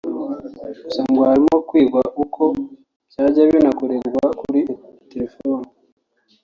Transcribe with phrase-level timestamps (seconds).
[0.83, 2.41] gusa ngo harimo kwigwa uko
[3.09, 4.61] byajya binakorerwa kuri
[5.11, 5.67] terefone